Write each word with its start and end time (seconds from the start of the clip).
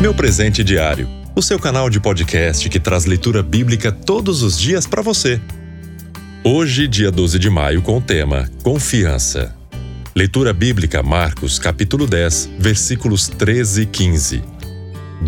Meu 0.00 0.14
presente 0.14 0.62
diário, 0.62 1.08
o 1.34 1.42
seu 1.42 1.58
canal 1.58 1.90
de 1.90 1.98
podcast 1.98 2.68
que 2.68 2.78
traz 2.78 3.04
leitura 3.04 3.42
bíblica 3.42 3.90
todos 3.90 4.44
os 4.44 4.56
dias 4.56 4.86
para 4.86 5.02
você. 5.02 5.40
Hoje, 6.44 6.86
dia 6.86 7.10
12 7.10 7.36
de 7.36 7.50
maio, 7.50 7.82
com 7.82 7.98
o 7.98 8.00
tema 8.00 8.48
Confiança. 8.62 9.56
Leitura 10.14 10.52
bíblica 10.52 11.02
Marcos, 11.02 11.58
capítulo 11.58 12.06
10, 12.06 12.48
versículos 12.60 13.26
13 13.26 13.82
e 13.82 13.86
15. 13.86 14.42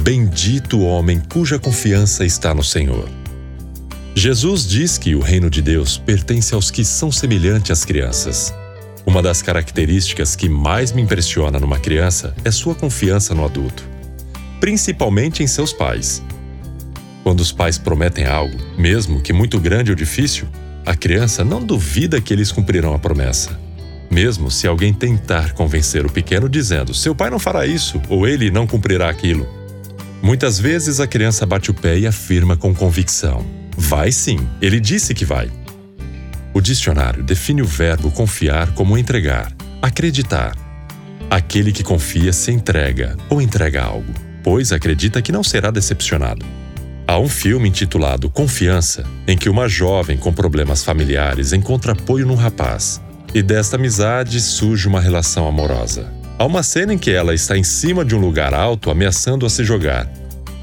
Bendito 0.04 0.78
o 0.78 0.84
homem 0.84 1.20
cuja 1.32 1.58
confiança 1.58 2.24
está 2.24 2.54
no 2.54 2.62
Senhor. 2.62 3.08
Jesus 4.14 4.64
diz 4.64 4.96
que 4.96 5.16
o 5.16 5.20
reino 5.20 5.50
de 5.50 5.60
Deus 5.60 5.98
pertence 5.98 6.54
aos 6.54 6.70
que 6.70 6.84
são 6.84 7.10
semelhantes 7.10 7.72
às 7.72 7.84
crianças. 7.84 8.54
Uma 9.04 9.20
das 9.20 9.42
características 9.42 10.36
que 10.36 10.48
mais 10.48 10.92
me 10.92 11.02
impressiona 11.02 11.58
numa 11.58 11.80
criança 11.80 12.36
é 12.44 12.52
sua 12.52 12.76
confiança 12.76 13.34
no 13.34 13.44
adulto 13.44 13.89
principalmente 14.60 15.42
em 15.42 15.46
seus 15.46 15.72
pais. 15.72 16.22
Quando 17.24 17.40
os 17.40 17.50
pais 17.50 17.78
prometem 17.78 18.26
algo, 18.26 18.56
mesmo 18.76 19.20
que 19.20 19.32
muito 19.32 19.58
grande 19.58 19.90
ou 19.90 19.96
difícil, 19.96 20.46
a 20.84 20.94
criança 20.94 21.44
não 21.44 21.64
duvida 21.64 22.20
que 22.20 22.32
eles 22.32 22.52
cumprirão 22.52 22.94
a 22.94 22.98
promessa. 22.98 23.58
Mesmo 24.10 24.50
se 24.50 24.66
alguém 24.66 24.92
tentar 24.92 25.52
convencer 25.52 26.04
o 26.04 26.12
pequeno 26.12 26.48
dizendo 26.48 26.92
seu 26.92 27.14
pai 27.14 27.30
não 27.30 27.38
fará 27.38 27.66
isso 27.66 28.00
ou 28.08 28.26
ele 28.26 28.50
não 28.50 28.66
cumprirá 28.66 29.08
aquilo. 29.08 29.48
Muitas 30.22 30.58
vezes 30.58 31.00
a 31.00 31.06
criança 31.06 31.46
bate 31.46 31.70
o 31.70 31.74
pé 31.74 31.98
e 31.98 32.06
afirma 32.06 32.56
com 32.56 32.74
convicção: 32.74 33.44
Vai 33.76 34.10
sim, 34.10 34.38
ele 34.60 34.80
disse 34.80 35.14
que 35.14 35.24
vai. 35.24 35.50
O 36.52 36.60
dicionário 36.60 37.22
define 37.22 37.62
o 37.62 37.66
verbo 37.66 38.10
confiar 38.10 38.74
como 38.74 38.98
entregar, 38.98 39.52
acreditar. 39.80 40.56
Aquele 41.30 41.70
que 41.70 41.84
confia 41.84 42.32
se 42.32 42.50
entrega 42.50 43.16
ou 43.28 43.40
entrega 43.40 43.84
algo 43.84 44.29
pois 44.42 44.72
acredita 44.72 45.22
que 45.22 45.32
não 45.32 45.42
será 45.42 45.70
decepcionado. 45.70 46.44
Há 47.06 47.18
um 47.18 47.28
filme 47.28 47.68
intitulado 47.68 48.30
Confiança, 48.30 49.04
em 49.26 49.36
que 49.36 49.48
uma 49.48 49.68
jovem 49.68 50.16
com 50.16 50.32
problemas 50.32 50.84
familiares 50.84 51.52
encontra 51.52 51.92
apoio 51.92 52.24
num 52.24 52.36
rapaz, 52.36 53.00
e 53.34 53.42
desta 53.42 53.76
amizade 53.76 54.40
surge 54.40 54.86
uma 54.86 55.00
relação 55.00 55.48
amorosa. 55.48 56.06
Há 56.38 56.44
uma 56.44 56.62
cena 56.62 56.94
em 56.94 56.98
que 56.98 57.10
ela 57.10 57.34
está 57.34 57.56
em 57.56 57.64
cima 57.64 58.04
de 58.04 58.14
um 58.14 58.20
lugar 58.20 58.54
alto 58.54 58.90
ameaçando 58.90 59.44
a 59.44 59.50
se 59.50 59.64
jogar. 59.64 60.08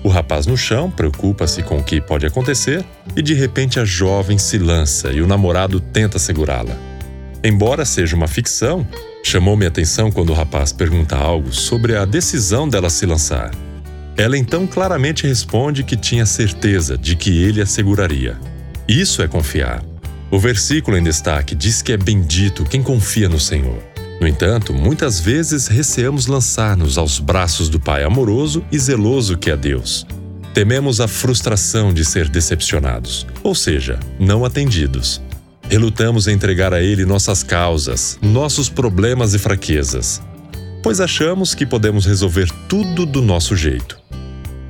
O 0.03 0.09
rapaz 0.09 0.45
no 0.45 0.55
chão 0.55 0.89
preocupa-se 0.89 1.61
com 1.63 1.79
o 1.79 1.83
que 1.83 1.99
pode 1.99 2.25
acontecer 2.25 2.85
e 3.15 3.21
de 3.21 3.33
repente 3.33 3.79
a 3.79 3.85
jovem 3.85 4.37
se 4.37 4.57
lança 4.57 5.11
e 5.11 5.21
o 5.21 5.27
namorado 5.27 5.79
tenta 5.79 6.17
segurá-la. 6.17 6.77
Embora 7.43 7.85
seja 7.85 8.15
uma 8.15 8.27
ficção, 8.27 8.87
chamou 9.21 9.57
minha 9.57 9.67
atenção 9.67 10.11
quando 10.11 10.29
o 10.29 10.33
rapaz 10.33 10.71
pergunta 10.71 11.15
algo 11.15 11.53
sobre 11.53 11.95
a 11.95 12.05
decisão 12.05 12.67
dela 12.67 12.89
se 12.89 13.05
lançar. 13.05 13.51
Ela 14.17 14.35
então 14.35 14.65
claramente 14.65 15.27
responde 15.27 15.83
que 15.83 15.95
tinha 15.95 16.25
certeza 16.25 16.97
de 16.97 17.15
que 17.15 17.43
ele 17.43 17.61
a 17.61 17.67
seguraria. 17.67 18.39
Isso 18.87 19.21
é 19.21 19.27
confiar. 19.27 19.83
O 20.31 20.39
versículo 20.39 20.97
em 20.97 21.03
destaque 21.03 21.53
diz 21.53 21.83
que 21.83 21.91
é 21.91 21.97
bendito 21.97 22.65
quem 22.65 22.81
confia 22.81 23.29
no 23.29 23.39
Senhor. 23.39 23.77
No 24.19 24.27
entanto, 24.27 24.73
muitas 24.73 25.19
vezes 25.19 25.67
receamos 25.67 26.25
lançar-nos 26.25 26.97
aos 26.97 27.19
braços 27.19 27.69
do 27.69 27.79
Pai 27.79 28.03
amoroso 28.03 28.65
e 28.71 28.79
zeloso 28.79 29.37
que 29.37 29.51
é 29.51 29.55
Deus. 29.55 30.07
Tememos 30.51 30.99
a 30.99 31.07
frustração 31.07 31.93
de 31.93 32.03
ser 32.03 32.27
decepcionados, 32.27 33.27
ou 33.43 33.53
seja, 33.53 33.99
não 34.19 34.43
atendidos. 34.43 35.21
Relutamos 35.69 36.27
em 36.27 36.33
entregar 36.33 36.73
a 36.73 36.81
Ele 36.81 37.05
nossas 37.05 37.43
causas, 37.43 38.17
nossos 38.19 38.67
problemas 38.67 39.35
e 39.35 39.39
fraquezas, 39.39 40.19
pois 40.81 40.99
achamos 40.99 41.53
que 41.53 41.65
podemos 41.65 42.05
resolver 42.05 42.49
tudo 42.67 43.05
do 43.05 43.21
nosso 43.21 43.55
jeito. 43.55 43.99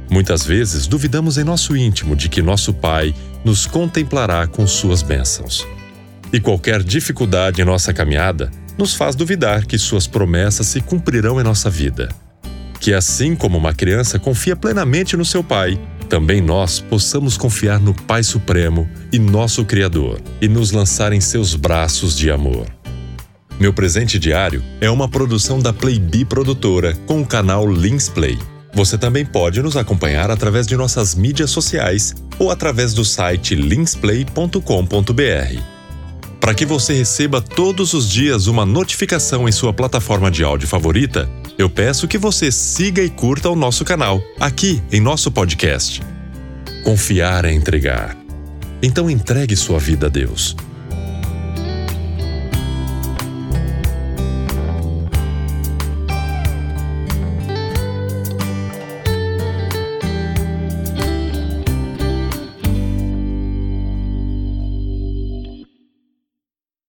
Muitas 0.10 0.46
vezes 0.46 0.88
duvidamos 0.88 1.38
em 1.38 1.44
nosso 1.44 1.76
íntimo 1.76 2.16
de 2.16 2.30
que 2.30 2.42
nosso 2.42 2.74
Pai 2.74 3.14
nos 3.44 3.66
contemplará 3.66 4.48
com 4.48 4.66
suas 4.66 5.02
bênçãos. 5.02 5.68
E 6.32 6.40
qualquer 6.40 6.84
dificuldade 6.84 7.62
em 7.62 7.66
nossa 7.66 7.94
caminhada 7.94 8.50
nos 8.78 8.94
faz 8.94 9.16
duvidar 9.16 9.66
que 9.66 9.78
suas 9.78 10.08
promessas 10.08 10.68
se 10.68 10.82
cumprirão 10.82 11.40
em 11.40 11.44
nossa 11.44 11.70
vida. 11.70 12.10
Que 12.80 12.94
assim 12.94 13.36
como 13.36 13.58
uma 13.58 13.74
criança 13.74 14.20
confia 14.20 14.56
plenamente 14.56 15.18
no 15.18 15.26
seu 15.26 15.44
Pai, 15.44 15.80
também 16.08 16.42
nós 16.42 16.80
possamos 16.80 17.38
confiar 17.38 17.80
no 17.80 17.94
Pai 17.94 18.24
Supremo 18.24 18.88
e 19.12 19.20
nosso 19.20 19.66
Criador 19.66 20.22
e 20.42 20.48
nos 20.48 20.72
lançar 20.72 21.12
em 21.12 21.20
seus 21.20 21.56
braços 21.56 22.16
de 22.16 22.32
amor. 22.32 22.77
Meu 23.60 23.74
presente 23.74 24.20
diário 24.20 24.64
é 24.80 24.88
uma 24.88 25.10
produção 25.10 25.58
da 25.58 25.74
Playbee 25.74 26.24
Produtora 26.24 26.94
com 27.08 27.22
o 27.22 27.26
canal 27.26 27.68
Lins 27.68 28.08
Play. 28.08 28.38
Você 28.72 29.00
também 29.00 29.26
pode 29.26 29.64
nos 29.64 29.76
acompanhar 29.76 30.30
através 30.30 30.68
de 30.68 30.78
nossas 30.78 31.16
mídias 31.16 31.50
sociais 31.50 32.14
ou 32.38 32.52
através 32.52 32.94
do 32.94 33.04
site 33.04 33.56
linsplay.com.br. 33.56 34.62
Para 36.40 36.54
que 36.54 36.68
você 36.68 36.94
receba 36.94 37.42
todos 37.42 37.94
os 37.94 38.08
dias 38.08 38.46
uma 38.46 38.64
notificação 38.64 39.50
em 39.50 39.52
sua 39.52 39.74
plataforma 39.74 40.30
de 40.30 40.44
áudio 40.44 40.68
favorita, 40.68 41.28
eu 41.58 41.68
peço 41.68 42.08
que 42.08 42.20
você 42.20 42.52
siga 42.52 43.02
e 43.02 43.10
curta 43.10 43.50
o 43.50 43.56
nosso 43.56 43.84
canal, 43.84 44.22
aqui 44.40 44.84
em 44.92 45.02
nosso 45.02 45.32
podcast. 45.32 46.04
Confiar 46.84 47.44
é 47.44 47.52
entregar. 47.52 48.16
Então 48.84 49.10
entregue 49.10 49.56
sua 49.56 49.80
vida 49.80 50.06
a 50.06 50.10
Deus 50.10 50.56